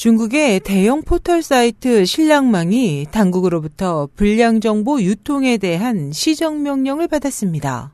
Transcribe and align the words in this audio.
중국의 0.00 0.60
대형 0.60 1.02
포털 1.02 1.42
사이트 1.42 2.06
신랑망이 2.06 3.04
당국으로부터 3.10 4.08
불량 4.16 4.58
정보 4.58 4.98
유통에 5.02 5.58
대한 5.58 6.10
시정 6.10 6.62
명령을 6.62 7.06
받았습니다. 7.06 7.92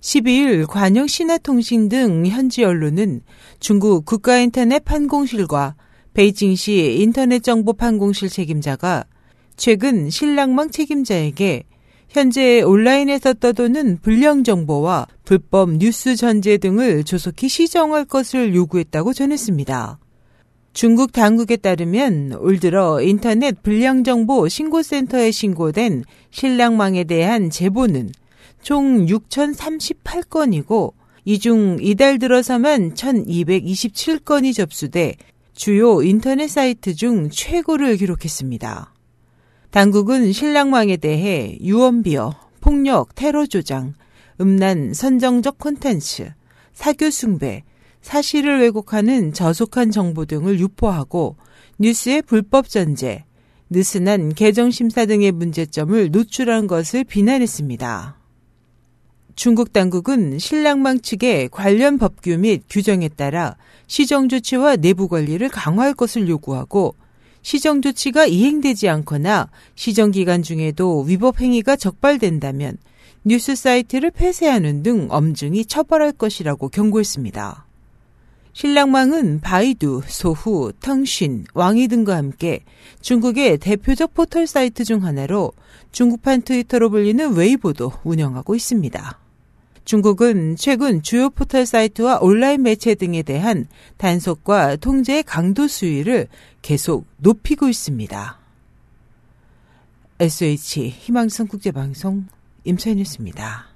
12일 0.00 0.68
관영 0.68 1.08
신화통신 1.08 1.88
등 1.88 2.24
현지 2.26 2.62
언론은 2.62 3.22
중국 3.58 4.04
국가인터넷 4.04 4.84
판공실과 4.84 5.74
베이징시 6.12 6.98
인터넷 7.00 7.42
정보 7.42 7.72
판공실 7.72 8.28
책임자가 8.28 9.04
최근 9.56 10.10
신랑망 10.10 10.70
책임자에게 10.70 11.64
현재 12.08 12.62
온라인에서 12.62 13.34
떠도는 13.34 13.98
불량 14.00 14.44
정보와 14.44 15.08
불법 15.24 15.72
뉴스 15.72 16.14
전제 16.14 16.56
등을 16.56 17.02
조속히 17.02 17.48
시정할 17.48 18.04
것을 18.04 18.54
요구했다고 18.54 19.12
전했습니다. 19.12 19.98
중국 20.74 21.12
당국에 21.12 21.56
따르면 21.56 22.32
올 22.40 22.58
들어 22.58 23.00
인터넷 23.00 23.62
불량정보 23.62 24.48
신고센터에 24.48 25.30
신고된 25.30 26.02
신랑망에 26.32 27.04
대한 27.04 27.48
제보는 27.48 28.10
총 28.60 29.06
6,038건이고 29.06 30.92
이 31.26 31.38
중 31.38 31.78
이달 31.80 32.18
들어서만 32.18 32.94
1,227건이 32.94 34.52
접수돼 34.52 35.14
주요 35.54 36.02
인터넷 36.02 36.48
사이트 36.48 36.94
중 36.94 37.30
최고를 37.30 37.96
기록했습니다. 37.96 38.92
당국은 39.70 40.32
신랑망에 40.32 40.96
대해 40.96 41.56
유언비어, 41.62 42.34
폭력, 42.60 43.14
테러 43.14 43.46
조장, 43.46 43.94
음란, 44.40 44.92
선정적 44.92 45.58
콘텐츠, 45.58 46.32
사교 46.72 47.10
숭배, 47.10 47.62
사실을 48.04 48.60
왜곡하는 48.60 49.32
저속한 49.32 49.90
정보 49.90 50.26
등을 50.26 50.60
유포하고 50.60 51.36
뉴스의 51.78 52.20
불법 52.20 52.68
전제, 52.68 53.24
느슨한 53.70 54.34
개정 54.34 54.70
심사 54.70 55.06
등의 55.06 55.32
문제점을 55.32 56.10
노출한 56.10 56.66
것을 56.66 57.04
비난했습니다. 57.04 58.18
중국 59.36 59.72
당국은 59.72 60.38
신랑망 60.38 61.00
측의 61.00 61.48
관련 61.48 61.96
법규 61.96 62.36
및 62.36 62.62
규정에 62.68 63.08
따라 63.08 63.56
시정 63.86 64.28
조치와 64.28 64.76
내부 64.76 65.08
관리를 65.08 65.48
강화할 65.48 65.94
것을 65.94 66.28
요구하고 66.28 66.94
시정 67.40 67.80
조치가 67.80 68.26
이행되지 68.26 68.86
않거나 68.86 69.48
시정 69.76 70.10
기간 70.10 70.42
중에도 70.42 71.00
위법 71.00 71.40
행위가 71.40 71.76
적발된다면 71.76 72.76
뉴스 73.24 73.56
사이트를 73.56 74.10
폐쇄하는 74.10 74.82
등 74.82 75.08
엄중히 75.10 75.64
처벌할 75.64 76.12
것이라고 76.12 76.68
경고했습니다. 76.68 77.63
신랑망은 78.54 79.40
바이두, 79.40 80.02
소후, 80.06 80.72
텅쉰, 80.80 81.44
왕이 81.54 81.88
등과 81.88 82.16
함께 82.16 82.60
중국의 83.00 83.58
대표적 83.58 84.14
포털 84.14 84.46
사이트 84.46 84.84
중 84.84 85.04
하나로 85.04 85.52
중국판 85.90 86.42
트위터로 86.42 86.88
불리는 86.88 87.34
웨이보도 87.34 87.92
운영하고 88.04 88.54
있습니다. 88.54 89.18
중국은 89.84 90.54
최근 90.56 91.02
주요 91.02 91.30
포털 91.30 91.66
사이트와 91.66 92.20
온라인 92.20 92.62
매체 92.62 92.94
등에 92.94 93.22
대한 93.22 93.66
단속과 93.96 94.76
통제의 94.76 95.24
강도 95.24 95.66
수위를 95.66 96.28
계속 96.62 97.06
높이고 97.18 97.68
있습니다. 97.68 98.38
SH 100.20 100.88
희망성 100.90 101.48
국제방송 101.48 102.26
임천이었습니다. 102.62 103.73